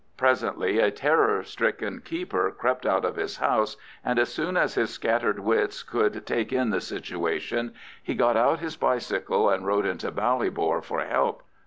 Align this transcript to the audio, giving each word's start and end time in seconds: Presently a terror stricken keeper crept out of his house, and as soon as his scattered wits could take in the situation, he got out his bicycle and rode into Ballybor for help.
Presently 0.17 0.79
a 0.79 0.89
terror 0.89 1.43
stricken 1.43 2.01
keeper 2.03 2.49
crept 2.57 2.87
out 2.87 3.05
of 3.05 3.17
his 3.17 3.37
house, 3.37 3.77
and 4.03 4.17
as 4.17 4.33
soon 4.33 4.57
as 4.57 4.73
his 4.73 4.89
scattered 4.89 5.37
wits 5.37 5.83
could 5.83 6.25
take 6.25 6.51
in 6.51 6.71
the 6.71 6.81
situation, 6.81 7.75
he 8.01 8.15
got 8.15 8.35
out 8.35 8.57
his 8.57 8.75
bicycle 8.75 9.47
and 9.47 9.63
rode 9.67 9.85
into 9.85 10.11
Ballybor 10.11 10.83
for 10.83 11.01
help. 11.01 11.43